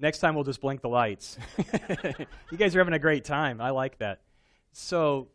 [0.00, 1.38] Next time we'll just blink the lights.
[2.50, 3.60] you guys are having a great time.
[3.60, 4.20] I like that.
[4.72, 5.28] So,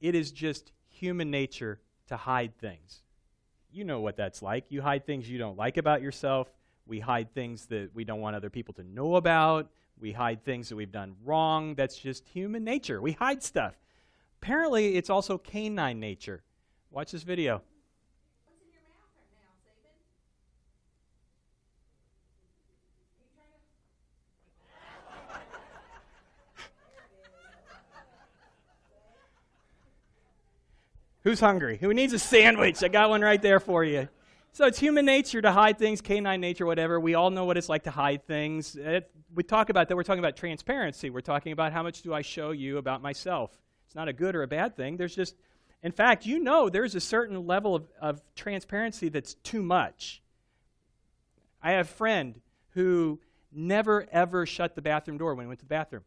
[0.00, 3.02] it is just human nature to hide things.
[3.70, 4.64] You know what that's like.
[4.68, 6.52] You hide things you don't like about yourself.
[6.86, 9.70] We hide things that we don't want other people to know about.
[9.98, 11.74] We hide things that we've done wrong.
[11.74, 13.00] That's just human nature.
[13.00, 13.74] We hide stuff.
[14.42, 16.42] Apparently, it's also canine nature.
[16.90, 17.62] Watch this video.
[31.34, 31.78] Who's hungry?
[31.78, 32.80] Who needs a sandwich?
[32.84, 34.08] I got one right there for you.
[34.52, 37.00] So it's human nature to hide things, canine nature, whatever.
[37.00, 38.76] We all know what it's like to hide things.
[38.76, 39.96] It, we talk about that.
[39.96, 41.10] We're talking about transparency.
[41.10, 43.50] We're talking about how much do I show you about myself.
[43.84, 44.96] It's not a good or a bad thing.
[44.96, 45.34] There's just,
[45.82, 50.22] in fact, you know there's a certain level of, of transparency that's too much.
[51.60, 52.40] I have a friend
[52.74, 53.18] who
[53.50, 56.04] never, ever shut the bathroom door when he went to the bathroom.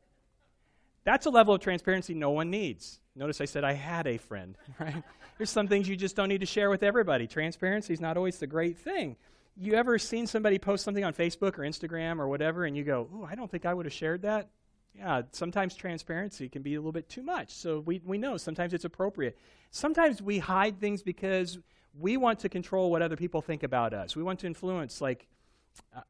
[1.03, 3.01] That's a level of transparency no one needs.
[3.17, 5.03] Notice I said I had a friend, right?
[5.37, 7.27] There's some things you just don't need to share with everybody.
[7.27, 9.15] Transparency is not always the great thing.
[9.55, 13.09] You ever seen somebody post something on Facebook or Instagram or whatever, and you go,
[13.11, 14.49] "Oh, I don't think I would have shared that."
[14.95, 17.51] Yeah, sometimes transparency can be a little bit too much.
[17.51, 19.35] So we we know sometimes it's appropriate.
[19.71, 21.57] Sometimes we hide things because
[21.99, 24.15] we want to control what other people think about us.
[24.15, 25.27] We want to influence, like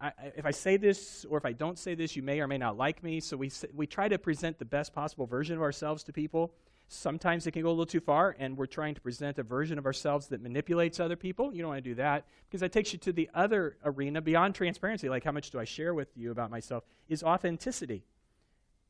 [0.02, 2.58] I, if I say this or if I don't say this, you may or may
[2.58, 3.20] not like me.
[3.20, 6.54] So we, we try to present the best possible version of ourselves to people.
[6.88, 9.78] Sometimes it can go a little too far, and we're trying to present a version
[9.78, 11.54] of ourselves that manipulates other people.
[11.54, 14.56] You don't want to do that because that takes you to the other arena beyond
[14.56, 18.06] transparency, like how much do I share with you about myself, is authenticity.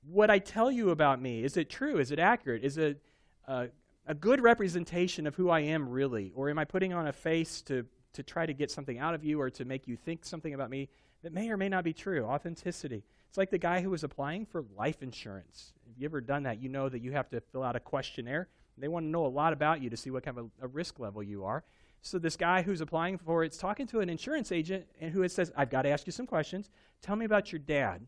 [0.03, 1.97] What I tell you about me, is it true?
[1.97, 2.63] Is it accurate?
[2.63, 3.01] Is it
[3.47, 3.67] uh,
[4.05, 6.31] a good representation of who I am really?
[6.35, 7.85] Or am I putting on a face to
[8.17, 10.71] to try to get something out of you or to make you think something about
[10.71, 10.89] me
[11.21, 12.25] that may or may not be true.
[12.25, 13.03] Authenticity.
[13.38, 15.71] It's like the guy who was applying for life insurance.
[15.91, 18.47] If you ever done that, you know that you have to fill out a questionnaire.
[18.80, 20.67] They want to know a lot about you to see what kind of a, a
[20.67, 21.64] risk level you are.
[22.02, 25.52] So this guy who's applying for it's talking to an insurance agent and who says,
[25.55, 26.71] "I've got to ask you some questions.
[27.03, 28.08] Tell me about your dad.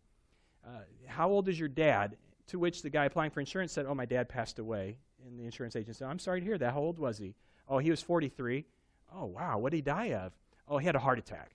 [0.66, 2.18] Uh, how old is your dad?"
[2.48, 4.98] To which the guy applying for insurance said, "Oh, my dad passed away."
[5.28, 6.74] And the insurance agent said, "I'm sorry to hear that.
[6.74, 7.36] How old was he?"
[7.68, 8.66] "Oh, he was 43."
[9.14, 10.34] Oh, wow, what did he die of?
[10.68, 11.52] Oh, he had a heart attack.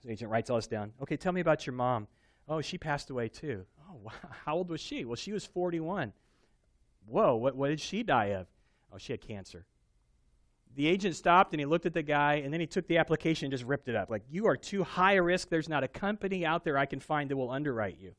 [0.00, 0.94] So the agent writes all this down.
[1.02, 2.08] Okay, tell me about your mom.
[2.48, 3.64] Oh, she passed away too.
[3.88, 4.12] Oh, wow.
[4.44, 5.04] How old was she?
[5.04, 6.12] Well, she was 41.
[7.06, 8.46] Whoa, what, what did she die of?
[8.92, 9.66] Oh, she had cancer.
[10.74, 13.46] The agent stopped and he looked at the guy and then he took the application
[13.46, 14.08] and just ripped it up.
[14.08, 15.48] Like, you are too high a risk.
[15.48, 18.12] There's not a company out there I can find that will underwrite you.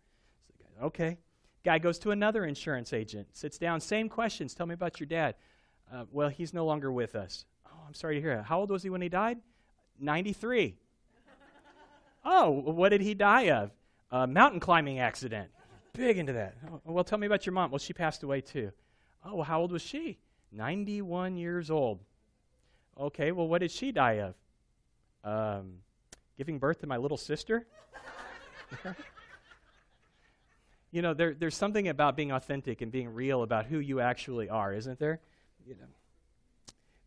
[0.48, 1.18] So guy, okay.
[1.64, 4.54] Guy goes to another insurance agent, sits down, same questions.
[4.54, 5.36] Tell me about your dad.
[5.92, 7.46] Uh, well, he's no longer with us.
[7.66, 8.46] Oh, I'm sorry to hear that.
[8.46, 9.38] How old was he when he died?
[10.00, 10.76] 93.
[12.26, 13.72] oh, what did he die of?
[14.14, 15.50] A mountain climbing accident.
[15.94, 16.56] Big into that.
[16.72, 17.72] Oh, well, tell me about your mom.
[17.72, 18.72] Well, she passed away too.
[19.26, 20.20] Oh, well, how old was she?
[20.52, 22.00] 91 years old.
[23.00, 24.36] Okay, well, what did she die of?
[25.24, 25.78] Um,
[26.38, 27.66] giving birth to my little sister?
[30.92, 34.48] you know, there, there's something about being authentic and being real about who you actually
[34.48, 35.22] are, isn't there?
[35.66, 35.88] You know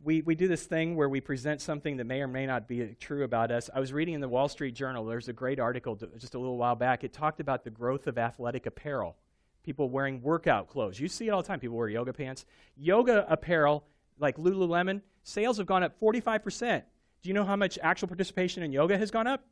[0.02, 2.94] we, we do this thing where we present something that may or may not be
[3.00, 3.70] true about us.
[3.74, 6.58] I was reading in the Wall Street Journal, there's a great article just a little
[6.58, 7.02] while back.
[7.02, 9.16] It talked about the growth of athletic apparel,
[9.62, 11.00] people wearing workout clothes.
[11.00, 11.60] You see it all the time.
[11.60, 12.44] People wear yoga pants.
[12.76, 13.84] Yoga apparel,
[14.18, 16.82] like Lululemon, sales have gone up 45%.
[17.22, 19.44] Do you know how much actual participation in yoga has gone up?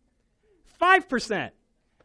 [0.81, 1.51] 5%.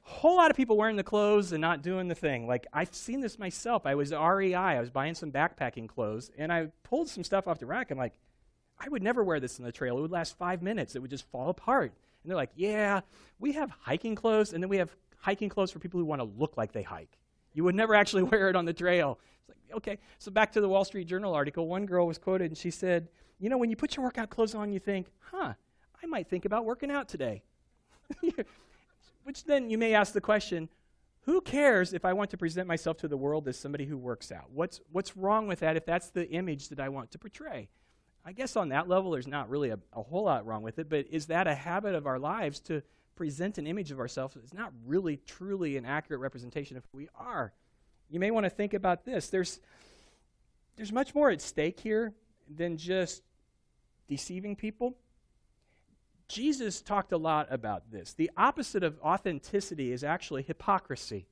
[0.02, 2.48] Whole lot of people wearing the clothes and not doing the thing.
[2.48, 3.86] Like I've seen this myself.
[3.86, 4.56] I was REI.
[4.56, 7.92] I was buying some backpacking clothes, and I pulled some stuff off the rack.
[7.92, 8.16] I'm like,
[8.80, 9.98] I would never wear this in the trail.
[9.98, 10.96] It would last five minutes.
[10.96, 11.92] It would just fall apart.
[12.24, 13.02] And they're like, yeah,
[13.40, 16.30] we have hiking clothes, and then we have hiking clothes for people who want to
[16.38, 17.18] look like they hike.
[17.54, 19.20] You would never actually wear it on the trail.
[19.40, 19.98] It's like, okay.
[20.18, 21.68] So back to the Wall Street Journal article.
[21.68, 24.56] One girl was quoted, and she said, you know, when you put your workout clothes
[24.56, 25.54] on, you think, huh,
[26.02, 27.44] I might think about working out today.
[29.24, 30.70] Which then you may ask the question,
[31.22, 34.32] who cares if I want to present myself to the world as somebody who works
[34.32, 34.50] out?
[34.52, 37.70] What's, what's wrong with that if that's the image that I want to portray?
[38.30, 40.88] I guess on that level, there's not really a, a, whole lot wrong with it,
[40.88, 42.84] but is that a habit of our lives to
[43.16, 47.10] present an image of ourselves that's not really truly an accurate representation of who we
[47.18, 47.52] are?
[48.08, 49.30] You may want to think about this.
[49.30, 49.60] There's,
[50.76, 52.14] there's much more at stake here
[52.48, 53.24] than just
[54.08, 54.96] deceiving people.
[56.28, 58.14] Jesus talked a lot about this.
[58.14, 61.26] The opposite of authenticity is actually hypocrisy.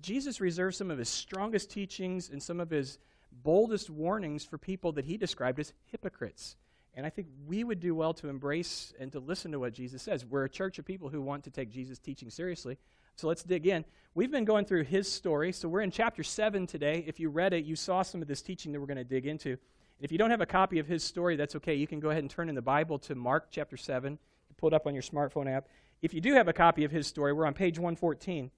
[0.00, 2.96] Jesus reserved some of his strongest teachings and some of his
[3.42, 6.56] boldest warnings for people that he described as hypocrites.
[6.94, 10.02] And I think we would do well to embrace and to listen to what Jesus
[10.02, 10.26] says.
[10.26, 12.76] We're a church of people who want to take Jesus' teaching seriously.
[13.16, 13.84] So let's dig in.
[14.14, 15.52] We've been going through his story.
[15.52, 17.04] So we're in chapter 7 today.
[17.06, 19.26] If you read it, you saw some of this teaching that we're going to dig
[19.26, 19.56] into.
[20.00, 21.74] If you don't have a copy of his story, that's okay.
[21.74, 24.18] You can go ahead and turn in the Bible to Mark chapter 7.
[24.58, 25.66] Pull it up on your smartphone app.
[26.02, 28.50] If you do have a copy of his story, we're on page 114.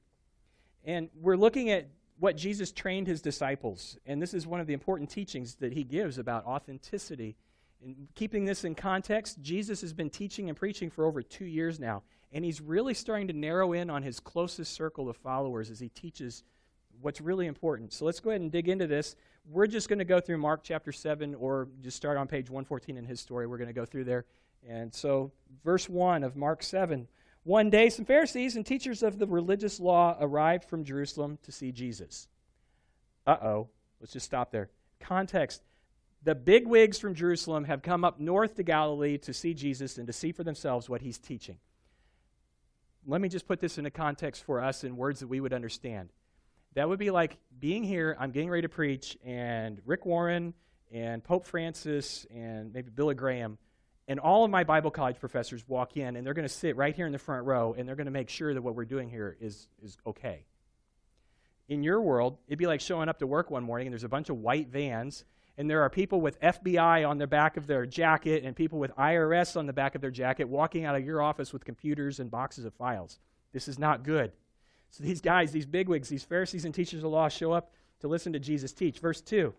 [0.84, 1.88] And we're looking at
[2.18, 3.98] what Jesus trained his disciples.
[4.06, 7.36] And this is one of the important teachings that he gives about authenticity.
[7.82, 11.80] And keeping this in context, Jesus has been teaching and preaching for over two years
[11.80, 12.02] now.
[12.32, 15.88] And he's really starting to narrow in on his closest circle of followers as he
[15.88, 16.44] teaches
[17.00, 17.92] what's really important.
[17.92, 19.16] So let's go ahead and dig into this.
[19.48, 22.96] We're just going to go through Mark chapter 7, or just start on page 114
[22.96, 23.46] in his story.
[23.46, 24.24] We're going to go through there.
[24.66, 25.30] And so,
[25.62, 27.06] verse 1 of Mark 7
[27.44, 31.72] one day, some Pharisees and teachers of the religious law arrived from Jerusalem to see
[31.72, 32.26] Jesus.
[33.26, 33.68] Uh oh.
[34.00, 34.68] Let's just stop there.
[35.00, 35.62] Context
[36.24, 40.06] the big wigs from Jerusalem have come up north to Galilee to see Jesus and
[40.06, 41.58] to see for themselves what he's teaching.
[43.06, 46.08] Let me just put this into context for us in words that we would understand.
[46.74, 50.54] That would be like being here, I'm getting ready to preach, and Rick Warren
[50.90, 53.58] and Pope Francis and maybe Billy Graham
[54.06, 56.94] and all of my Bible college professors walk in, and they're going to sit right
[56.94, 59.08] here in the front row, and they're going to make sure that what we're doing
[59.08, 60.44] here is, is okay.
[61.68, 64.08] In your world, it'd be like showing up to work one morning, and there's a
[64.08, 65.24] bunch of white vans,
[65.56, 68.94] and there are people with FBI on the back of their jacket and people with
[68.96, 72.30] IRS on the back of their jacket walking out of your office with computers and
[72.30, 73.18] boxes of files.
[73.52, 74.32] This is not good.
[74.90, 78.08] So these guys, these bigwigs, these Pharisees and teachers of the law show up to
[78.08, 78.98] listen to Jesus teach.
[78.98, 79.54] Verse 2.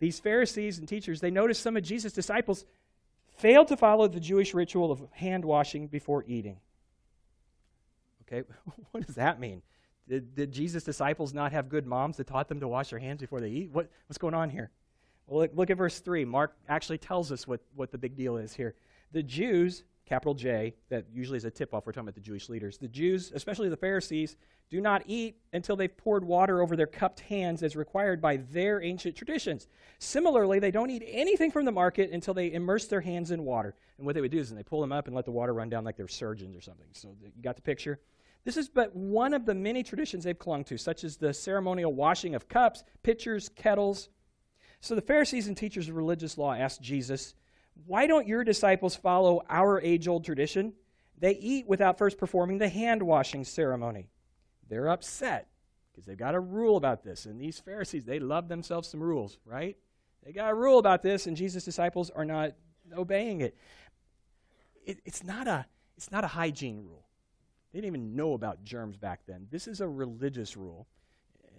[0.00, 2.64] These Pharisees and teachers, they notice some of Jesus' disciples
[3.36, 6.58] failed to follow the Jewish ritual of hand washing before eating.
[8.22, 8.46] Okay,
[8.90, 9.62] what does that mean?
[10.08, 13.20] Did, did Jesus' disciples not have good moms that taught them to wash their hands
[13.20, 13.70] before they eat?
[13.72, 14.70] What, what's going on here?
[15.26, 16.24] Well, look, look at verse 3.
[16.26, 18.74] Mark actually tells us what, what the big deal is here.
[19.12, 21.86] The Jews capital J, that usually is a tip off.
[21.86, 22.78] We're talking about the Jewish leaders.
[22.78, 24.36] The Jews, especially the Pharisees,
[24.70, 28.82] do not eat until they've poured water over their cupped hands as required by their
[28.82, 29.66] ancient traditions.
[29.98, 33.74] Similarly, they don't eat anything from the market until they immerse their hands in water.
[33.98, 35.68] And what they would do is they pull them up and let the water run
[35.68, 36.86] down like they're surgeons or something.
[36.92, 38.00] So you got the picture?
[38.44, 41.94] This is but one of the many traditions they've clung to, such as the ceremonial
[41.94, 44.10] washing of cups, pitchers, kettles.
[44.80, 47.34] So the Pharisees and teachers of religious law asked Jesus,
[47.86, 50.72] why don't your disciples follow our age old tradition?
[51.18, 54.10] They eat without first performing the hand washing ceremony.
[54.68, 55.48] They're upset
[55.90, 57.26] because they've got a rule about this.
[57.26, 59.76] And these Pharisees, they love themselves some rules, right?
[60.24, 62.52] They got a rule about this, and Jesus' disciples are not
[62.96, 63.56] obeying it.
[64.84, 65.66] it it's, not a,
[65.96, 67.06] it's not a hygiene rule.
[67.72, 69.46] They didn't even know about germs back then.
[69.50, 70.86] This is a religious rule.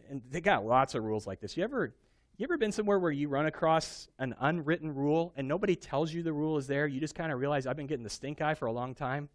[0.09, 1.57] And they got lots of rules like this.
[1.57, 1.93] You ever
[2.37, 6.21] you ever been somewhere where you run across an unwritten rule and nobody tells you
[6.21, 6.85] the rule is there?
[6.87, 9.29] You just kind of realize I've been getting the stink eye for a long time.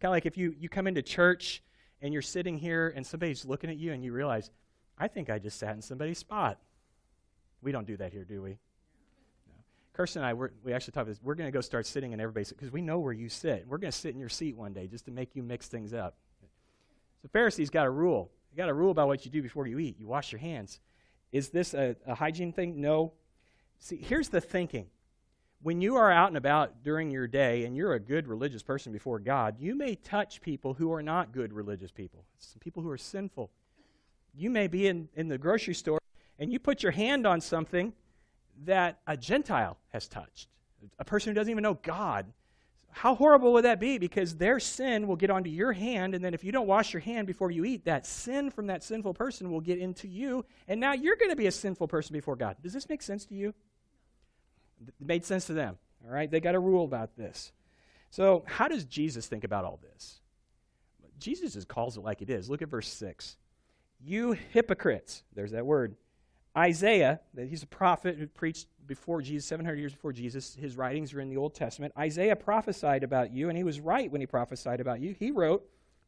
[0.00, 1.62] Kind of like if you, you come into church
[2.02, 4.50] and you're sitting here and somebody's looking at you and you realize,
[4.98, 6.58] I think I just sat in somebody's spot.
[7.62, 8.50] We don't do that here, do we?
[8.50, 9.54] No.
[9.94, 11.20] Kirsten and I, we actually talked about this.
[11.22, 13.64] We're going to go start sitting in everybody's because we know where you sit.
[13.66, 15.94] We're going to sit in your seat one day just to make you mix things
[15.94, 16.16] up.
[17.22, 18.30] The Pharisees got a rule.
[18.50, 19.98] They got a rule about what you do before you eat.
[19.98, 20.78] You wash your hands.
[21.34, 22.80] Is this a, a hygiene thing?
[22.80, 23.12] No.
[23.80, 24.86] See, here's the thinking.
[25.62, 28.92] When you are out and about during your day and you're a good religious person
[28.92, 32.90] before God, you may touch people who are not good religious people, some people who
[32.90, 33.50] are sinful.
[34.32, 35.98] You may be in, in the grocery store
[36.38, 37.94] and you put your hand on something
[38.64, 40.48] that a Gentile has touched,
[41.00, 42.26] a person who doesn't even know God
[42.96, 43.98] how horrible would that be?
[43.98, 47.00] Because their sin will get onto your hand, and then if you don't wash your
[47.00, 50.78] hand before you eat, that sin from that sinful person will get into you, and
[50.78, 52.56] now you're going to be a sinful person before God.
[52.62, 53.52] Does this make sense to you?
[54.86, 55.76] It made sense to them.
[56.06, 56.30] All right?
[56.30, 57.50] They got a rule about this.
[58.10, 60.20] So, how does Jesus think about all this?
[61.18, 62.48] Jesus just calls it like it is.
[62.48, 63.36] Look at verse 6.
[64.00, 65.96] You hypocrites, there's that word.
[66.56, 70.54] Isaiah, that he's a prophet who preached before Jesus, 700 years before Jesus.
[70.54, 71.92] His writings are in the Old Testament.
[71.98, 75.14] Isaiah prophesied about you, and he was right when he prophesied about you.
[75.18, 75.66] He wrote,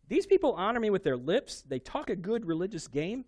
[0.09, 1.63] These people honor me with their lips.
[1.67, 3.25] They talk a good religious game,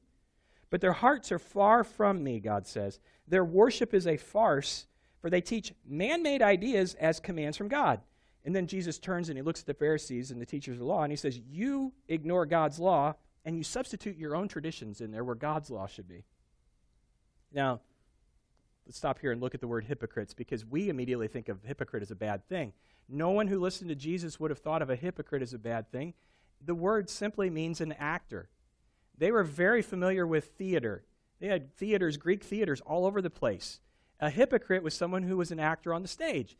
[0.70, 3.00] but their hearts are far from me, God says.
[3.26, 4.86] Their worship is a farce,
[5.20, 8.00] for they teach man made ideas as commands from God.
[8.44, 10.84] And then Jesus turns and he looks at the Pharisees and the teachers of the
[10.86, 13.14] law, and he says, You ignore God's law,
[13.44, 16.24] and you substitute your own traditions in there where God's law should be.
[17.52, 17.80] Now,
[18.88, 22.02] let's stop here and look at the word hypocrites because we immediately think of hypocrite
[22.02, 22.72] as a bad thing.
[23.06, 25.92] No one who listened to Jesus would have thought of a hypocrite as a bad
[25.92, 26.14] thing.
[26.64, 28.48] The word simply means an actor.
[29.16, 31.04] They were very familiar with theater.
[31.38, 33.80] They had theaters, Greek theaters, all over the place.
[34.20, 36.56] A hypocrite was someone who was an actor on the stage.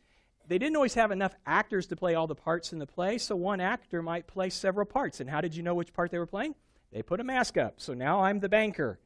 [0.47, 3.35] they didn't always have enough actors to play all the parts in the play, so
[3.35, 5.19] one actor might play several parts.
[5.19, 6.55] And how did you know which part they were playing?
[6.91, 7.75] They put a mask up.
[7.77, 8.99] So now I'm the banker.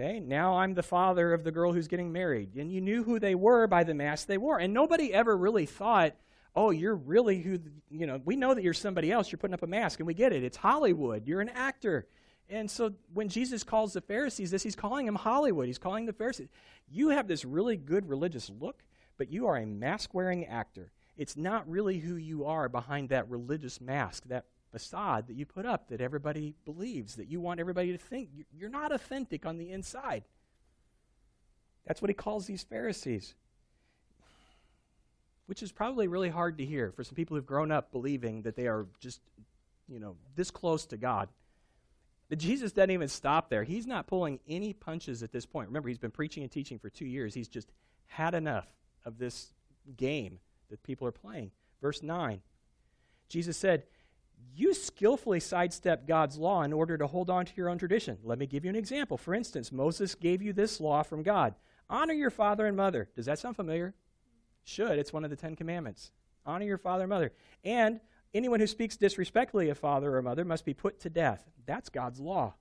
[0.00, 2.54] Okay, now I'm the father of the girl who's getting married.
[2.56, 4.58] And you knew who they were by the mask they wore.
[4.58, 6.14] And nobody ever really thought,
[6.56, 7.58] oh, you're really who,
[7.90, 9.30] you know, we know that you're somebody else.
[9.30, 10.42] You're putting up a mask, and we get it.
[10.42, 11.26] It's Hollywood.
[11.28, 12.06] You're an actor.
[12.48, 15.66] And so when Jesus calls the Pharisees this, he's calling them Hollywood.
[15.66, 16.48] He's calling the Pharisees.
[16.90, 18.82] You have this really good religious look,
[19.18, 20.92] but you are a mask wearing actor.
[21.18, 25.66] It's not really who you are behind that religious mask, that facade that you put
[25.66, 28.28] up that everybody believes, that you want everybody to think.
[28.52, 30.24] You're not authentic on the inside.
[31.86, 33.34] That's what he calls these Pharisees,
[35.46, 38.56] which is probably really hard to hear for some people who've grown up believing that
[38.56, 39.20] they are just,
[39.88, 41.28] you know, this close to God.
[42.28, 43.64] But Jesus doesn't even stop there.
[43.64, 45.68] He's not pulling any punches at this point.
[45.68, 47.34] Remember, he's been preaching and teaching for two years.
[47.34, 47.72] He's just
[48.06, 48.68] had enough
[49.04, 49.52] of this
[49.96, 51.50] game that people are playing.
[51.80, 52.40] Verse 9
[53.30, 53.84] Jesus said,
[54.54, 58.18] You skillfully sidestep God's law in order to hold on to your own tradition.
[58.22, 59.16] Let me give you an example.
[59.16, 61.54] For instance, Moses gave you this law from God
[61.88, 63.08] Honor your father and mother.
[63.16, 63.94] Does that sound familiar?
[64.62, 64.98] Should.
[64.98, 66.12] It's one of the Ten Commandments.
[66.46, 67.32] Honor your father and mother.
[67.64, 68.00] And
[68.32, 71.48] anyone who speaks disrespectfully of father or mother must be put to death.
[71.66, 72.54] That's God's law.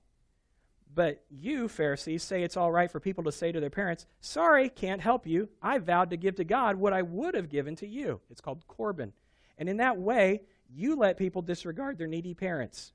[0.94, 4.70] But you, Pharisees, say it's all right for people to say to their parents, Sorry,
[4.70, 5.50] can't help you.
[5.62, 8.22] I vowed to give to God what I would have given to you.
[8.32, 9.14] It's called Corban.
[9.58, 10.42] And in that way,
[10.74, 12.94] you let people disregard their needy parents.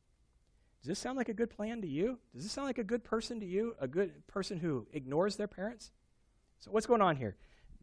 [0.82, 2.18] Does this sound like a good plan to you?
[2.34, 3.74] Does this sound like a good person to you?
[3.80, 5.90] A good person who ignores their parents?
[6.60, 7.36] So, what's going on here?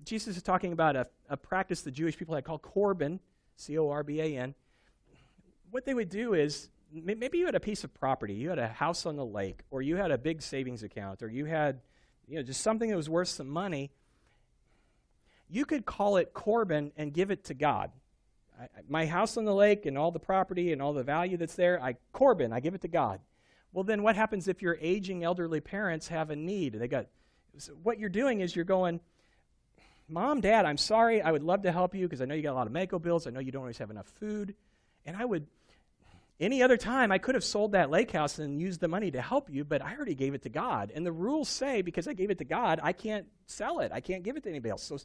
[0.05, 3.19] Jesus is talking about a, a practice the Jewish people had called Corban,
[3.55, 4.55] C O R B A N.
[5.71, 8.67] What they would do is maybe you had a piece of property, you had a
[8.67, 11.81] house on the lake, or you had a big savings account, or you had
[12.27, 13.91] you know, just something that was worth some money.
[15.49, 17.91] You could call it Corban and give it to God.
[18.61, 21.55] I, my house on the lake and all the property and all the value that's
[21.55, 23.19] there, I Corban, I give it to God.
[23.73, 26.73] Well, then what happens if your aging elderly parents have a need?
[26.73, 27.07] They got
[27.57, 28.99] so what you're doing is you're going,
[30.07, 31.21] Mom, Dad, I'm sorry.
[31.21, 32.99] I would love to help you because I know you got a lot of medical
[32.99, 33.27] bills.
[33.27, 34.55] I know you don't always have enough food.
[35.05, 35.47] And I would
[36.41, 39.21] any other time, I could have sold that lake house and used the money to
[39.21, 40.91] help you, but I already gave it to God.
[40.93, 43.91] And the rules say because I gave it to God, I can't sell it.
[43.93, 44.81] I can't give it to anybody else.
[44.81, 44.97] So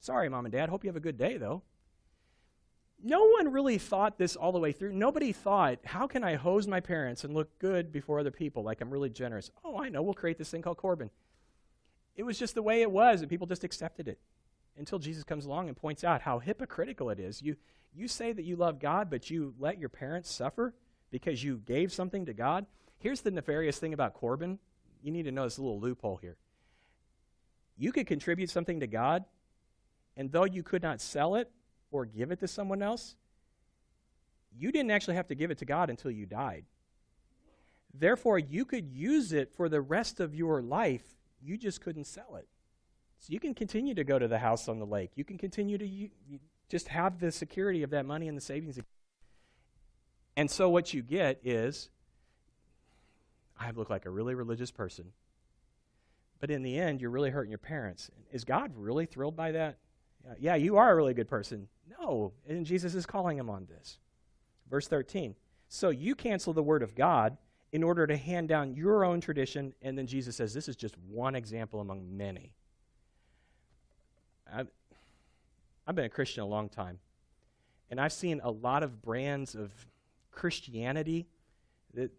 [0.00, 0.68] sorry, mom and dad.
[0.68, 1.62] Hope you have a good day, though.
[3.04, 4.92] No one really thought this all the way through.
[4.92, 8.80] Nobody thought, how can I hose my parents and look good before other people like
[8.80, 9.50] I'm really generous?
[9.64, 10.02] Oh, I know.
[10.02, 11.10] We'll create this thing called Corban.
[12.14, 14.20] It was just the way it was, and people just accepted it
[14.78, 17.42] until Jesus comes along and points out how hypocritical it is.
[17.42, 17.56] You,
[17.92, 20.72] you say that you love God, but you let your parents suffer
[21.10, 22.66] because you gave something to God.
[22.98, 24.60] Here's the nefarious thing about Corban.
[25.02, 26.36] You need to know this little loophole here.
[27.76, 29.24] You could contribute something to God,
[30.16, 31.50] and though you could not sell it
[31.92, 33.14] or give it to someone else,
[34.58, 36.64] you didn't actually have to give it to God until you died.
[37.94, 41.04] Therefore, you could use it for the rest of your life.
[41.40, 42.48] You just couldn't sell it.
[43.20, 45.12] So you can continue to go to the house on the lake.
[45.14, 48.40] You can continue to you, you just have the security of that money in the
[48.40, 48.88] savings account.
[50.36, 51.90] And so what you get is
[53.60, 55.12] I look like a really religious person.
[56.40, 58.10] But in the end, you're really hurting your parents.
[58.32, 59.76] Is God really thrilled by that?
[60.40, 61.68] Yeah, you are a really good person.
[61.88, 63.98] No, and Jesus is calling him on this.
[64.70, 65.34] Verse 13.
[65.68, 67.36] So you cancel the word of God
[67.72, 70.96] in order to hand down your own tradition, and then Jesus says, This is just
[71.08, 72.52] one example among many.
[74.52, 74.68] I've,
[75.86, 76.98] I've been a Christian a long time,
[77.90, 79.70] and I've seen a lot of brands of
[80.30, 81.26] Christianity
[81.94, 82.10] that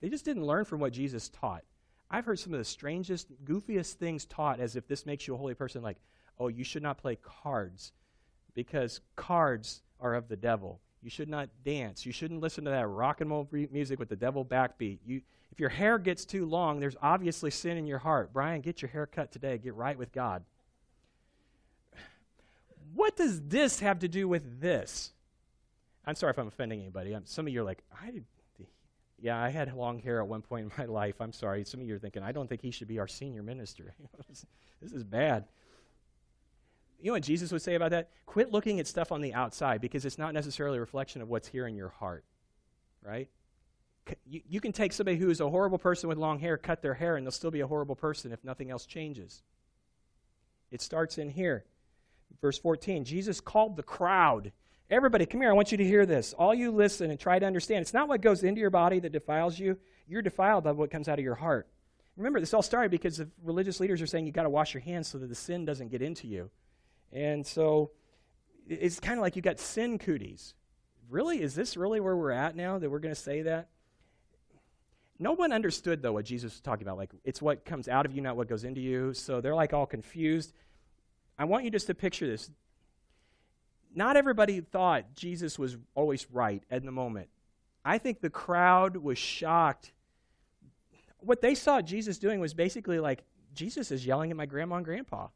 [0.00, 1.62] they just didn't learn from what Jesus taught.
[2.10, 5.36] I've heard some of the strangest, goofiest things taught as if this makes you a
[5.36, 5.98] holy person, like,
[6.38, 7.92] oh, you should not play cards
[8.54, 10.80] because cards are of the devil.
[11.02, 12.06] You should not dance.
[12.06, 14.98] You shouldn't listen to that rock and roll music with the devil backbeat.
[15.04, 15.20] You,
[15.50, 18.32] if your hair gets too long, there's obviously sin in your heart.
[18.32, 19.58] Brian, get your hair cut today.
[19.58, 20.44] Get right with God.
[22.94, 25.12] What does this have to do with this?
[26.04, 27.14] I'm sorry if I'm offending anybody.
[27.14, 28.10] I'm, some of you are like, I
[29.22, 31.14] yeah, I had long hair at one point in my life.
[31.20, 31.64] I'm sorry.
[31.64, 33.94] Some of you are thinking, I don't think he should be our senior minister.
[34.82, 35.44] this is bad.
[37.02, 38.10] You know what Jesus would say about that?
[38.26, 41.48] Quit looking at stuff on the outside because it's not necessarily a reflection of what's
[41.48, 42.24] here in your heart,
[43.02, 43.28] right?
[44.24, 46.94] You, you can take somebody who is a horrible person with long hair, cut their
[46.94, 49.42] hair, and they'll still be a horrible person if nothing else changes.
[50.70, 51.64] It starts in here.
[52.40, 54.52] Verse 14 Jesus called the crowd
[54.92, 55.48] Everybody, come here.
[55.48, 56.34] I want you to hear this.
[56.34, 57.80] All you listen and try to understand.
[57.80, 59.78] It's not what goes into your body that defiles you.
[60.06, 61.66] You're defiled by what comes out of your heart.
[62.18, 64.82] Remember, this all started because the religious leaders are saying you've got to wash your
[64.82, 66.50] hands so that the sin doesn't get into you.
[67.12, 67.90] And so
[68.68, 70.54] it's kind of like you got sin cooties.
[71.10, 71.42] Really?
[71.42, 73.68] Is this really where we're at now that we're going to say that?
[75.18, 76.96] No one understood, though, what Jesus was talking about.
[76.96, 79.12] Like, it's what comes out of you, not what goes into you.
[79.12, 80.52] So they're like all confused.
[81.38, 82.50] I want you just to picture this.
[83.94, 87.28] Not everybody thought Jesus was always right at the moment.
[87.84, 89.92] I think the crowd was shocked.
[91.18, 93.22] What they saw Jesus doing was basically like,
[93.54, 95.28] Jesus is yelling at my grandma and grandpa.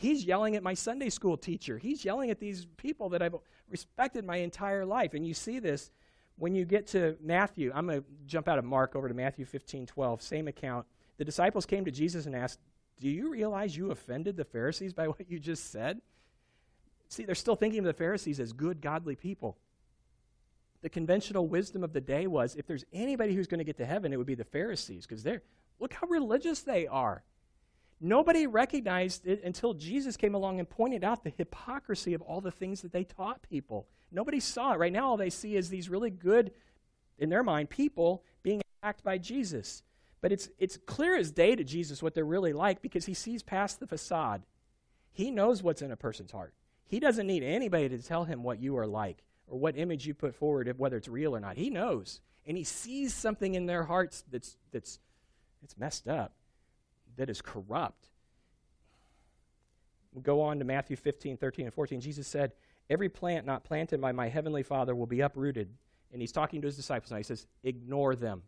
[0.00, 1.76] He's yelling at my Sunday school teacher.
[1.76, 3.34] He's yelling at these people that I've
[3.68, 5.12] respected my entire life.
[5.12, 5.90] And you see this
[6.36, 7.70] when you get to Matthew.
[7.74, 10.86] I'm going to jump out of Mark over to Matthew 15 12, same account.
[11.18, 12.60] The disciples came to Jesus and asked,
[12.98, 16.00] Do you realize you offended the Pharisees by what you just said?
[17.10, 19.58] See, they're still thinking of the Pharisees as good, godly people.
[20.80, 23.84] The conventional wisdom of the day was if there's anybody who's going to get to
[23.84, 25.42] heaven, it would be the Pharisees because they're,
[25.78, 27.22] look how religious they are.
[28.00, 32.50] Nobody recognized it until Jesus came along and pointed out the hypocrisy of all the
[32.50, 33.86] things that they taught people.
[34.10, 34.78] Nobody saw it.
[34.78, 36.52] Right now, all they see is these really good,
[37.18, 39.82] in their mind, people being attacked by Jesus.
[40.22, 43.42] But it's, it's clear as day to Jesus what they're really like because he sees
[43.42, 44.42] past the facade.
[45.12, 46.54] He knows what's in a person's heart.
[46.86, 50.14] He doesn't need anybody to tell him what you are like or what image you
[50.14, 51.58] put forward, whether it's real or not.
[51.58, 52.22] He knows.
[52.46, 54.98] And he sees something in their hearts that's, that's,
[55.60, 56.32] that's messed up
[57.20, 58.08] that is corrupt.
[60.12, 62.00] We'll go on to Matthew 15, 13, and 14.
[62.00, 62.52] Jesus said,
[62.88, 65.68] Every plant not planted by my heavenly Father will be uprooted.
[66.12, 67.18] And he's talking to his disciples now.
[67.18, 68.42] He says, Ignore them.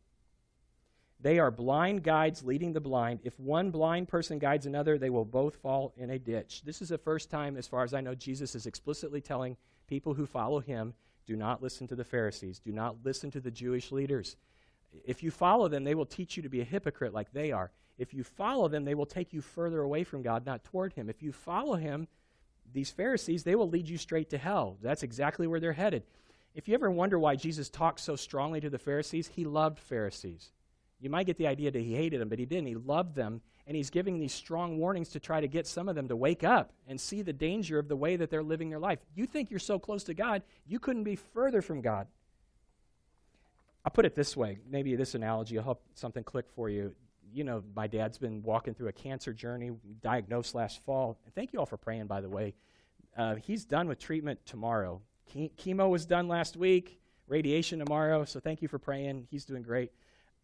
[1.20, 3.20] They are blind guides leading the blind.
[3.24, 6.62] If one blind person guides another, they will both fall in a ditch.
[6.64, 10.14] This is the first time, as far as I know, Jesus is explicitly telling people
[10.14, 10.94] who follow him
[11.26, 14.36] do not listen to the Pharisees, do not listen to the Jewish leaders.
[15.04, 17.70] If you follow them, they will teach you to be a hypocrite like they are.
[17.98, 21.08] If you follow them, they will take you further away from God, not toward Him.
[21.08, 22.08] If you follow Him,
[22.72, 24.78] these Pharisees, they will lead you straight to hell.
[24.82, 26.04] That's exactly where they're headed.
[26.54, 30.52] If you ever wonder why Jesus talked so strongly to the Pharisees, He loved Pharisees.
[31.00, 32.68] You might get the idea that He hated them, but He didn't.
[32.68, 35.94] He loved them, and He's giving these strong warnings to try to get some of
[35.94, 38.78] them to wake up and see the danger of the way that they're living their
[38.78, 39.00] life.
[39.14, 42.06] You think you're so close to God, you couldn't be further from God.
[43.84, 44.58] I'll put it this way.
[44.68, 46.94] Maybe this analogy will help something click for you
[47.32, 51.18] you know, my dad's been walking through a cancer journey, diagnosed last fall.
[51.24, 52.54] And thank you all for praying, by the way.
[53.16, 55.00] Uh, he's done with treatment tomorrow.
[55.34, 58.24] chemo was done last week, radiation tomorrow.
[58.24, 59.26] So thank you for praying.
[59.30, 59.92] He's doing great.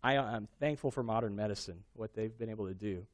[0.03, 3.07] I, I'm thankful for modern medicine, what they've been able to do.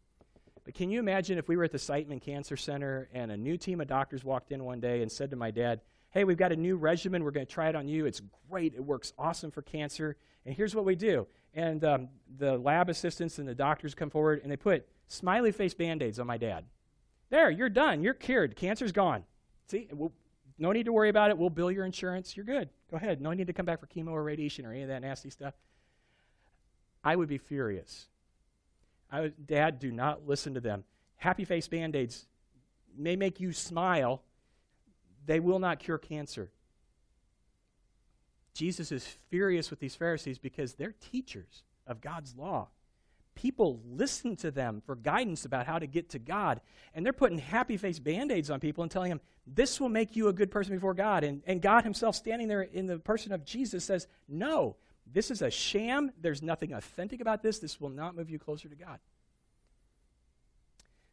[0.65, 3.57] But can you imagine if we were at the Siteman Cancer Center and a new
[3.57, 5.81] team of doctors walked in one day and said to my dad,
[6.15, 7.25] Hey, we've got a new regimen.
[7.25, 8.07] We're going to try it on you.
[8.07, 8.75] It's great.
[8.75, 10.17] It works awesome for cancer.
[10.47, 14.41] And here's what we do and um, the lab assistants and the doctors come forward
[14.43, 16.65] and they put smiley face band aids on my dad.
[17.31, 18.03] There, you're done.
[18.03, 18.57] You're cured.
[18.57, 19.25] Cancer's gone.
[19.67, 20.13] See, we'll,
[20.59, 21.39] no need to worry about it.
[21.39, 22.37] We'll bill your insurance.
[22.37, 22.69] You're good.
[22.91, 23.21] Go ahead.
[23.21, 25.55] No need to come back for chemo or radiation or any of that nasty stuff.
[27.03, 28.07] I would be furious.
[29.11, 30.85] I would, Dad, do not listen to them.
[31.17, 32.27] Happy face band aids
[32.97, 34.23] may make you smile,
[35.27, 36.51] they will not cure cancer.
[38.55, 42.69] Jesus is furious with these Pharisees because they're teachers of God's law.
[43.35, 46.61] People listen to them for guidance about how to get to God.
[46.95, 50.15] And they're putting happy face band aids on people and telling them, this will make
[50.15, 51.25] you a good person before God.
[51.25, 54.77] And, and God Himself, standing there in the person of Jesus, says, no,
[55.13, 56.13] this is a sham.
[56.21, 57.59] There's nothing authentic about this.
[57.59, 59.01] This will not move you closer to God.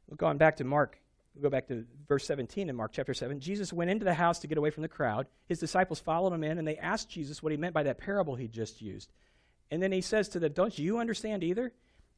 [0.07, 0.99] Look on back to Mark
[1.39, 3.39] go back to verse 17 in Mark chapter 7.
[3.39, 5.27] Jesus went into the house to get away from the crowd.
[5.47, 8.35] His disciples followed him in, and they asked Jesus what he meant by that parable
[8.35, 9.11] he just used.
[9.69, 11.71] And then he says to them, Don't you understand either?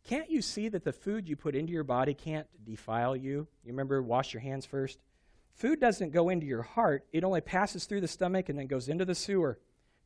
[0.06, 3.48] Can't you see that the food you put into your body can't defile you?
[3.64, 5.00] You remember, wash your hands first?
[5.54, 8.90] Food doesn't go into your heart, it only passes through the stomach and then goes
[8.90, 9.60] into the sewer.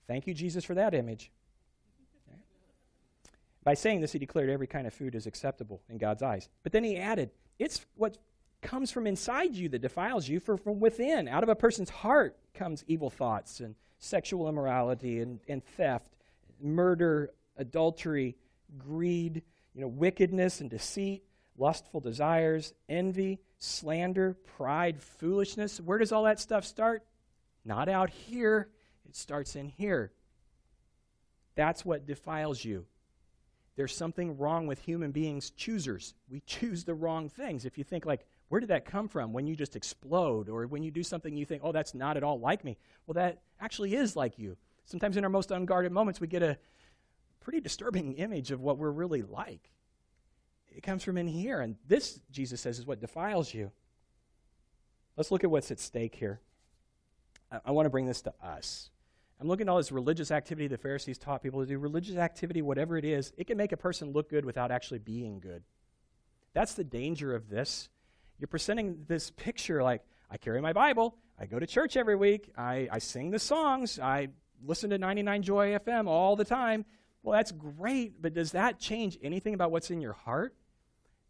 [0.06, 1.32] Thank you, Jesus, for that image.
[3.64, 6.48] By saying this, he declared every kind of food is acceptable in God's eyes.
[6.64, 8.18] But then he added, It's what
[8.62, 12.38] comes from inside you that defiles you, for from within, out of a person's heart,
[12.54, 16.16] comes evil thoughts and sexual immorality and, and theft,
[16.62, 18.36] murder, adultery,
[18.78, 19.44] greed,
[19.74, 21.24] you know, wickedness and deceit,
[21.58, 25.80] lustful desires, envy, slander, pride, foolishness.
[25.80, 27.04] Where does all that stuff start?
[27.66, 28.70] Not out here,
[29.08, 30.12] it starts in here.
[31.56, 32.86] That's what defiles you.
[33.76, 36.16] There's something wrong with human beings, choosers.
[36.30, 37.66] We choose the wrong things.
[37.66, 40.84] If you think, like, where did that come from when you just explode or when
[40.84, 42.78] you do something you think, oh, that's not at all like me?
[43.06, 44.58] Well, that actually is like you.
[44.86, 46.58] Sometimes in our most unguarded moments, we get a
[47.42, 49.70] pretty disturbing image of what we're really like.
[50.74, 51.60] It comes from in here.
[51.60, 53.72] And this, Jesus says, is what defiles you.
[55.18, 56.40] Let's look at what's at stake here.
[57.52, 58.92] I, I want to bring this to us.
[59.42, 61.78] I'm looking at all this religious activity the Pharisees taught people to do.
[61.78, 65.40] Religious activity, whatever it is, it can make a person look good without actually being
[65.40, 65.64] good.
[66.54, 67.90] That's the danger of this.
[68.40, 72.52] You're presenting this picture like, I carry my Bible, I go to church every week,
[72.58, 74.30] I, I sing the songs, I
[74.66, 76.86] listen to 99 Joy FM all the time.
[77.24, 80.56] Well, that's great, but does that change anything about what's in your heart?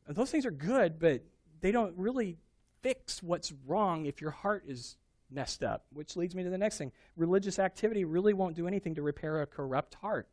[0.10, 1.22] those things are good, but
[1.60, 2.38] they don't really
[2.82, 4.96] fix what's wrong if your heart is
[5.30, 6.92] messed up, which leads me to the next thing.
[7.16, 10.30] Religious activity really won't do anything to repair a corrupt heart.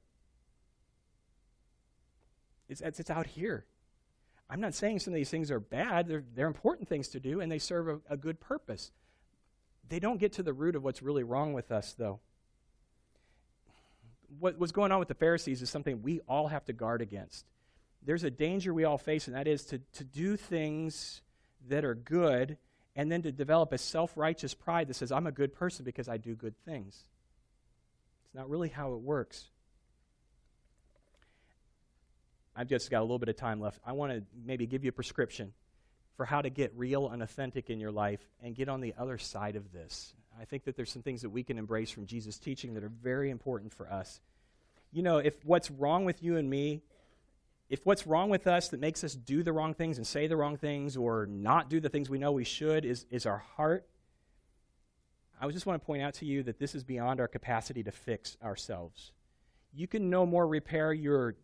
[2.69, 3.67] It's, it's, it's out here.
[4.55, 7.41] I'm not saying some of these things are bad, they're, they're important things to do,
[7.41, 8.93] and they serve a, a good purpose.
[9.89, 12.21] They don't get to the root of what's really wrong with us, though.
[14.39, 17.47] What going on with the Pharisees is something we all have to guard against.
[18.05, 21.23] There's a danger we all face, and that is to, to do things
[21.69, 22.57] that are good
[22.95, 26.09] and then to develop a self righteous pride that says, I'm a good person because
[26.09, 27.03] I do good things.
[28.27, 29.49] It's not really how it works.
[32.57, 33.81] I've just got a little bit of time left.
[33.85, 35.53] I want to maybe give you a prescription
[36.17, 39.19] for how to get real and authentic in your life and get on the other
[39.19, 40.15] side of this.
[40.41, 42.93] I think that there's some things that we can embrace from Jesus' teaching that are
[43.03, 44.21] very important for us.
[44.93, 46.83] You know, if what's wrong with you and me
[47.69, 50.37] if what's wrong with us that makes us do the wrong things and say the
[50.37, 53.87] wrong things or not do the things we know we should is, is our heart,
[55.41, 57.91] I just want to point out to you that this is beyond our capacity to
[57.91, 59.13] fix ourselves.
[59.73, 61.35] You can no more repair your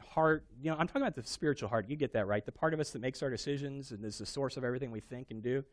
[0.00, 0.44] heart.
[0.60, 1.88] You know, I'm talking about the spiritual heart.
[1.88, 2.44] You get that, right?
[2.44, 5.00] The part of us that makes our decisions and is the source of everything we
[5.00, 5.64] think and do.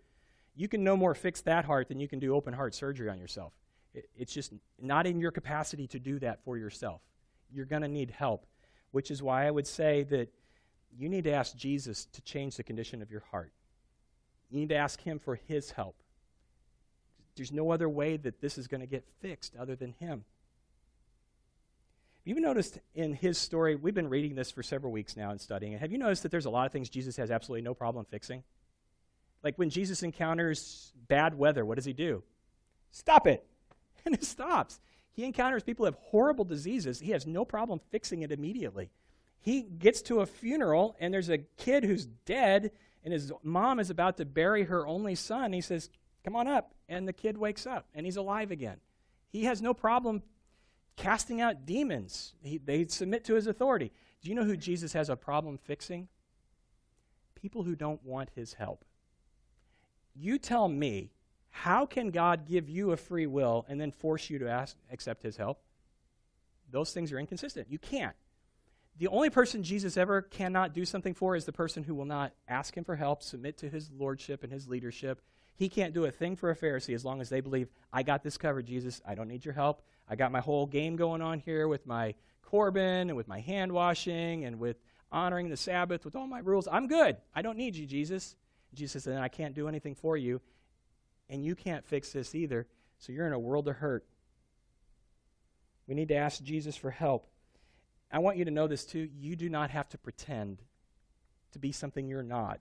[0.56, 3.20] You can no more fix that heart than you can do open heart surgery on
[3.20, 3.54] yourself.
[3.94, 7.02] It, it's just not in your capacity to do that for yourself.
[7.52, 8.46] You're going to need help
[8.92, 10.30] which is why I would say that
[10.98, 13.52] you need to ask Jesus to change the condition of your heart.
[14.50, 15.96] You need to ask Him for His help.
[17.36, 20.26] There's no other way that this is going to get fixed other than Him.
[22.28, 25.72] You noticed in his story, we've been reading this for several weeks now and studying
[25.72, 25.80] it.
[25.80, 28.44] Have you noticed that there's a lot of things Jesus has absolutely no problem fixing?
[29.44, 32.24] Like when Jesus encounters bad weather, what does he do?
[32.92, 33.46] Stop it!
[34.06, 34.80] And it stops.
[35.14, 37.00] He encounters people who have horrible diseases.
[37.00, 38.90] He has no problem fixing it immediately.
[39.40, 42.72] He gets to a funeral, and there's a kid who's dead,
[43.04, 45.54] and his mom is about to bury her only son.
[45.54, 45.90] He says,
[46.26, 46.74] Come on up.
[46.88, 48.78] And the kid wakes up, and he's alive again.
[49.30, 50.24] He has no problem
[50.98, 53.92] casting out demons, he, they submit to his authority.
[54.22, 56.10] Do you know who Jesus has a problem fixing?
[57.36, 58.84] People who don't want his help.
[60.16, 61.12] You tell me
[61.50, 65.24] how can God give you a free will and then force you to ask, accept
[65.24, 65.62] his help?
[66.70, 67.68] Those things are inconsistent.
[67.70, 68.16] You can't.
[68.98, 72.34] The only person Jesus ever cannot do something for is the person who will not
[72.48, 75.22] ask him for help, submit to his lordship and his leadership.
[75.56, 78.24] He can't do a thing for a Pharisee as long as they believe, I got
[78.24, 79.02] this covered, Jesus.
[79.06, 79.84] I don't need your help.
[80.10, 83.72] I got my whole game going on here with my Corban and with my hand
[83.72, 84.78] washing and with
[85.12, 86.68] honoring the Sabbath, with all my rules.
[86.72, 87.18] I'm good.
[87.36, 88.36] I don't need you, Jesus.
[88.74, 90.42] Jesus then I can't do anything for you
[91.30, 92.68] and you can't fix this either,
[93.00, 94.06] so you're in a world of hurt.
[95.88, 97.28] We need to ask Jesus for help.
[98.12, 99.10] I want you to know this too.
[99.18, 100.62] You do not have to pretend
[101.52, 102.60] to be something you're not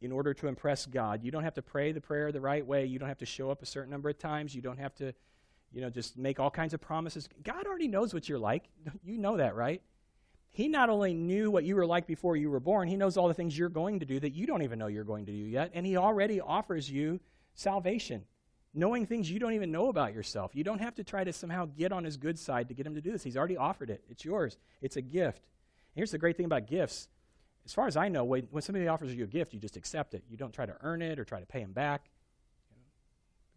[0.00, 1.22] in order to impress God.
[1.22, 2.84] You don't have to pray the prayer the right way.
[2.84, 4.54] You don't have to show up a certain number of times.
[4.54, 5.14] You don't have to,
[5.72, 7.28] you know, just make all kinds of promises.
[7.42, 8.64] God already knows what you're like.
[9.04, 9.82] You know that, right?
[10.56, 13.28] He not only knew what you were like before you were born, he knows all
[13.28, 15.38] the things you're going to do that you don't even know you're going to do
[15.38, 17.20] yet, and he already offers you
[17.54, 18.24] salvation,
[18.72, 20.56] knowing things you don't even know about yourself.
[20.56, 22.94] You don't have to try to somehow get on his good side to get him
[22.94, 23.22] to do this.
[23.22, 25.42] He's already offered it, it's yours, it's a gift.
[25.42, 27.08] And here's the great thing about gifts.
[27.66, 30.14] As far as I know, when, when somebody offers you a gift, you just accept
[30.14, 30.24] it.
[30.30, 32.08] You don't try to earn it or try to pay him back.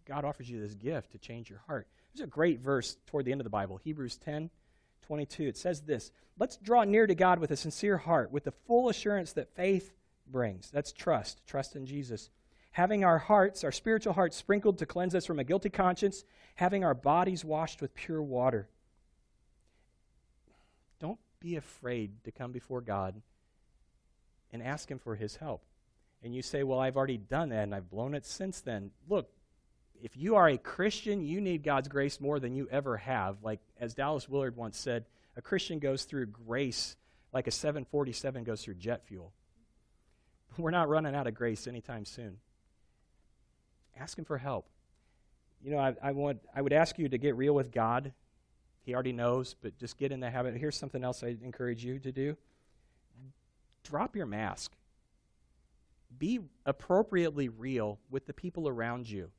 [0.05, 1.87] God offers you this gift to change your heart.
[2.13, 4.49] There's a great verse toward the end of the Bible, Hebrews 10
[5.05, 5.47] 22.
[5.47, 8.89] It says this Let's draw near to God with a sincere heart, with the full
[8.89, 9.93] assurance that faith
[10.27, 10.69] brings.
[10.71, 12.29] That's trust, trust in Jesus
[12.71, 16.23] having our hearts, our spiritual hearts, sprinkled to cleanse us from a guilty conscience,
[16.55, 18.69] having our bodies washed with pure water.
[20.99, 23.21] Don't be afraid to come before God
[24.51, 25.63] and ask Him for His help.
[26.23, 28.91] And you say, Well, I've already done that and I've blown it since then.
[29.07, 29.29] Look,
[30.01, 33.37] if you are a Christian, you need God's grace more than you ever have.
[33.43, 36.95] Like, as Dallas Willard once said, a Christian goes through grace
[37.31, 39.31] like a 747 goes through jet fuel.
[40.57, 42.37] We're not running out of grace anytime soon.
[43.99, 44.67] Ask Him for help.
[45.61, 48.13] You know, I, I, want, I would ask you to get real with God.
[48.85, 50.55] He already knows, but just get in the habit.
[50.55, 52.37] Here's something else I encourage you to do
[53.83, 54.73] drop your mask.
[56.17, 59.29] Be appropriately real with the people around you.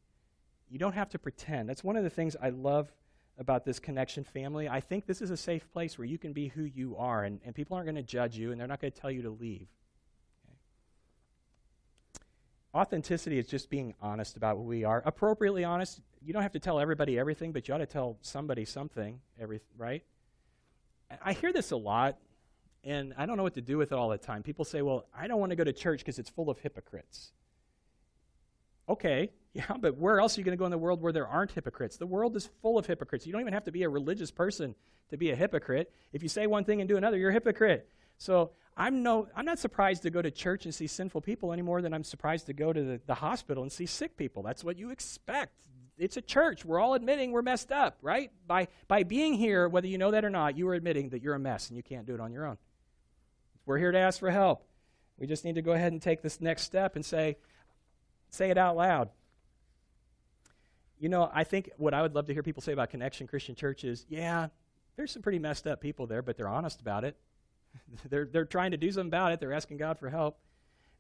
[0.71, 1.69] You don't have to pretend.
[1.69, 2.93] That's one of the things I love
[3.39, 4.69] about this connection family.
[4.69, 7.41] I think this is a safe place where you can be who you are, and,
[7.45, 9.31] and people aren't going to judge you, and they're not going to tell you to
[9.31, 9.67] leave.
[10.47, 10.57] Okay?
[12.75, 15.03] Authenticity is just being honest about who we are.
[15.05, 16.01] Appropriately honest.
[16.23, 19.61] You don't have to tell everybody everything, but you ought to tell somebody something, every,
[19.77, 20.05] right?
[21.25, 22.19] I hear this a lot,
[22.85, 24.43] and I don't know what to do with it all the time.
[24.43, 27.33] People say, well, I don't want to go to church because it's full of hypocrites.
[28.91, 31.27] Okay, yeah, but where else are you going to go in the world where there
[31.27, 31.97] aren't hypocrites?
[31.97, 33.27] The world is full of hypocrites.
[33.27, 34.75] You don't even have to be a religious person
[35.11, 35.93] to be a hypocrite.
[36.13, 37.89] If you say one thing and do another, you're a hypocrite.
[38.19, 41.63] So I'm, no, I'm not surprised to go to church and see sinful people any
[41.63, 44.43] more than I'm surprised to go to the, the hospital and see sick people.
[44.43, 45.53] That's what you expect.
[45.99, 46.65] It's a church.
[46.65, 48.31] We're all admitting we're messed up, right?
[48.47, 51.35] By, by being here, whether you know that or not, you are admitting that you're
[51.35, 52.57] a mess and you can't do it on your own.
[53.67, 54.65] We're here to ask for help.
[55.19, 57.37] We just need to go ahead and take this next step and say,
[58.31, 59.11] say it out loud.
[60.99, 63.55] You know, I think what I would love to hear people say about Connection Christian
[63.55, 64.49] Church is, yeah,
[64.97, 67.17] there's some pretty messed up people there, but they're honest about it.
[68.11, 69.41] they're, they're trying to do something about it.
[69.41, 70.39] They're asking God for help.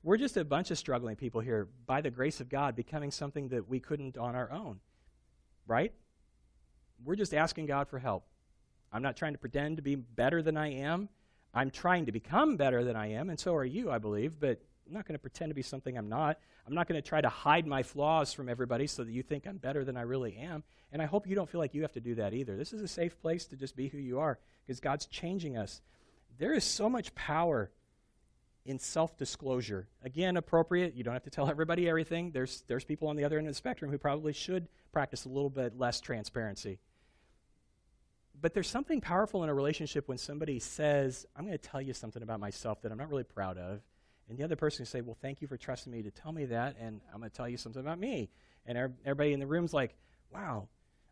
[0.02, 3.48] We're just a bunch of struggling people here, by the grace of God, becoming something
[3.48, 4.80] that we couldn't on our own.
[5.66, 5.92] Right?
[7.04, 8.24] We're just asking God for help.
[8.92, 11.10] I'm not trying to pretend to be better than I am.
[11.52, 14.62] I'm trying to become better than I am, and so are you, I believe, but
[14.90, 16.40] I'm not going to pretend to be something I'm not.
[16.66, 19.46] I'm not going to try to hide my flaws from everybody so that you think
[19.46, 20.64] I'm better than I really am.
[20.90, 22.56] And I hope you don't feel like you have to do that either.
[22.56, 25.80] This is a safe place to just be who you are because God's changing us.
[26.40, 27.70] There is so much power
[28.64, 29.86] in self disclosure.
[30.02, 30.96] Again, appropriate.
[30.96, 32.32] You don't have to tell everybody everything.
[32.32, 35.28] There's, there's people on the other end of the spectrum who probably should practice a
[35.28, 36.80] little bit less transparency.
[38.40, 41.92] But there's something powerful in a relationship when somebody says, I'm going to tell you
[41.92, 43.82] something about myself that I'm not really proud of.
[44.30, 46.46] And the other person can say, Well, thank you for trusting me to tell me
[46.46, 48.30] that, and I'm going to tell you something about me.
[48.64, 49.96] And everybody in the room's like,
[50.32, 50.68] Wow,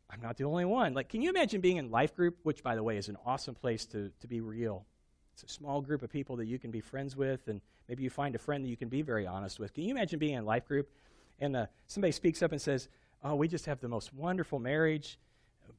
[0.08, 0.94] I'm not the only one.
[0.94, 3.56] Like, can you imagine being in life group, which, by the way, is an awesome
[3.56, 4.86] place to, to be real?
[5.34, 8.10] It's a small group of people that you can be friends with, and maybe you
[8.10, 9.74] find a friend that you can be very honest with.
[9.74, 10.88] Can you imagine being in life group
[11.40, 12.88] and uh, somebody speaks up and says,
[13.24, 15.18] Oh, we just have the most wonderful marriage.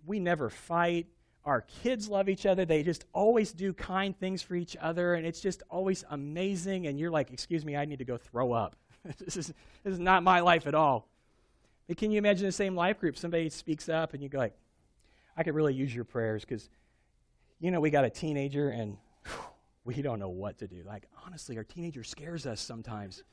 [0.06, 1.08] We never fight
[1.46, 2.66] our kids love each other.
[2.66, 6.88] They just always do kind things for each other, and it's just always amazing.
[6.88, 8.76] And you're like, excuse me, I need to go throw up.
[9.20, 11.08] this, is, this is not my life at all.
[11.88, 13.18] But can you imagine the same life group?
[13.18, 14.54] Somebody speaks up, and you go like,
[15.38, 16.70] I could really use your prayers because,
[17.60, 19.34] you know, we got a teenager, and whew,
[19.86, 20.84] we don't know what to do.
[20.86, 23.24] Like, honestly, our teenager scares us sometimes.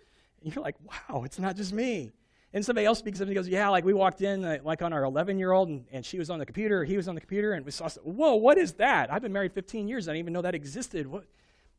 [0.43, 2.13] And you're like, wow, it's not just me.
[2.53, 4.93] And somebody else speaks up and goes, Yeah, like we walked in, uh, like on
[4.93, 7.21] our 11 year old, and, and she was on the computer, he was on the
[7.21, 9.13] computer, and we saw, Whoa, what is that?
[9.13, 10.09] I've been married 15 years.
[10.09, 11.07] I didn't even know that existed.
[11.07, 11.25] What?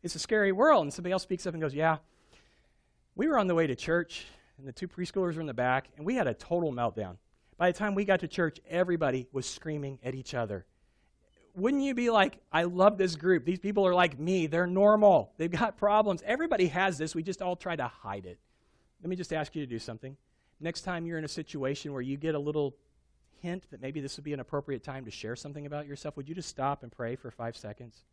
[0.03, 0.83] It's a scary world.
[0.83, 1.97] And somebody else speaks up and goes, Yeah,
[3.15, 4.25] we were on the way to church,
[4.57, 7.17] and the two preschoolers were in the back, and we had a total meltdown.
[7.57, 10.65] By the time we got to church, everybody was screaming at each other.
[11.55, 13.43] Wouldn't you be like, I love this group.
[13.43, 14.45] These people are like me.
[14.45, 15.31] They're normal.
[15.37, 16.21] They've got problems.
[16.23, 17.15] Everybody has this.
[17.15, 18.37] We just all try to hide it.
[19.01, 20.15] Let me just ask you to do something
[20.59, 22.75] next time you're in a situation where you get a little
[23.41, 26.27] hint that maybe this would be an appropriate time to share something about yourself, would
[26.27, 28.03] you just stop and pray for five seconds?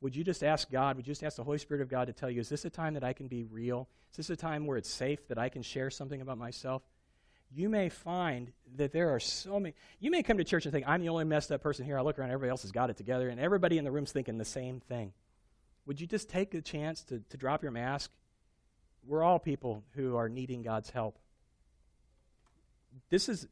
[0.00, 2.12] Would you just ask God, would you just ask the Holy Spirit of God to
[2.12, 3.88] tell you, is this a time that I can be real?
[4.10, 6.82] Is this a time where it's safe that I can share something about myself?
[7.52, 9.74] You may find that there are so many.
[9.98, 11.98] You may come to church and think, I'm the only messed up person here.
[11.98, 14.38] I look around, everybody else has got it together, and everybody in the room's thinking
[14.38, 15.12] the same thing.
[15.86, 18.10] Would you just take the chance to, to drop your mask?
[19.04, 21.18] We're all people who are needing God's help
[23.08, 23.46] this is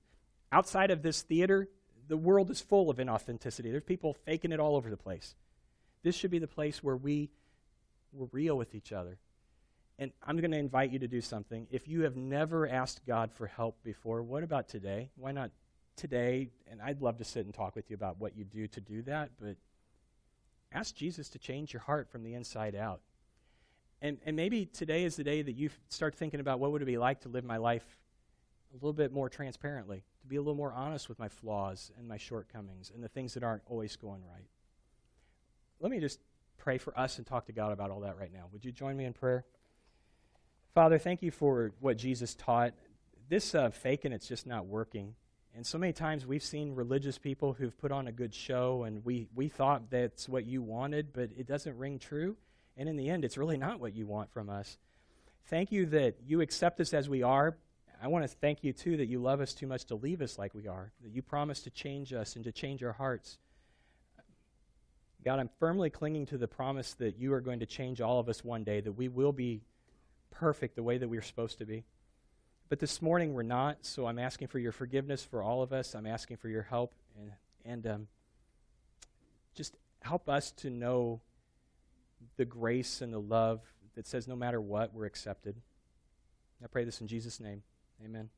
[0.52, 1.68] outside of this theater,
[2.08, 3.70] the world is full of inauthenticity.
[3.70, 5.34] There's people faking it all over the place.
[6.02, 7.30] This should be the place where we
[8.12, 9.18] we're real with each other.
[9.98, 11.66] And I'm going to invite you to do something.
[11.70, 15.10] If you have never asked God for help before, what about today?
[15.16, 15.50] Why not
[15.96, 16.50] today?
[16.70, 19.02] And I'd love to sit and talk with you about what you do to do
[19.02, 19.56] that, but
[20.72, 23.00] ask Jesus to change your heart from the inside out.
[24.00, 26.86] And, and maybe today is the day that you start thinking about what would it
[26.86, 27.84] be like to live my life
[28.72, 32.06] a little bit more transparently, to be a little more honest with my flaws and
[32.06, 34.48] my shortcomings and the things that aren't always going right.
[35.80, 36.20] Let me just
[36.58, 38.48] pray for us and talk to God about all that right now.
[38.52, 39.44] Would you join me in prayer?
[40.74, 42.74] Father, thank you for what Jesus taught.
[43.28, 45.14] This uh, faking, it's just not working.
[45.54, 49.04] And so many times we've seen religious people who've put on a good show and
[49.04, 52.36] we, we thought that's what you wanted, but it doesn't ring true.
[52.76, 54.78] And in the end, it's really not what you want from us.
[55.46, 57.56] Thank you that you accept us as we are,
[58.00, 60.38] I want to thank you, too, that you love us too much to leave us
[60.38, 63.38] like we are, that you promise to change us and to change our hearts.
[65.24, 68.28] God, I'm firmly clinging to the promise that you are going to change all of
[68.28, 69.62] us one day, that we will be
[70.30, 71.84] perfect the way that we're supposed to be.
[72.68, 75.94] But this morning we're not, so I'm asking for your forgiveness for all of us.
[75.94, 77.32] I'm asking for your help and,
[77.64, 78.08] and um,
[79.54, 81.20] just help us to know
[82.36, 83.60] the grace and the love
[83.96, 85.56] that says no matter what, we're accepted.
[86.62, 87.62] I pray this in Jesus' name.
[88.04, 88.30] Amen.